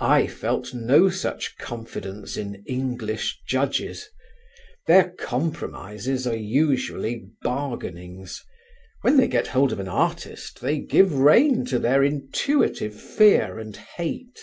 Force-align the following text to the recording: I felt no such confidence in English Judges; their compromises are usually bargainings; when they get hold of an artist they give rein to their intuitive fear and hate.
I 0.00 0.26
felt 0.26 0.74
no 0.74 1.08
such 1.08 1.56
confidence 1.56 2.36
in 2.36 2.64
English 2.66 3.40
Judges; 3.46 4.08
their 4.88 5.10
compromises 5.10 6.26
are 6.26 6.34
usually 6.34 7.28
bargainings; 7.44 8.42
when 9.02 9.18
they 9.18 9.28
get 9.28 9.46
hold 9.46 9.72
of 9.72 9.78
an 9.78 9.86
artist 9.86 10.62
they 10.62 10.80
give 10.80 11.14
rein 11.14 11.64
to 11.66 11.78
their 11.78 12.02
intuitive 12.02 13.00
fear 13.00 13.60
and 13.60 13.76
hate. 13.76 14.40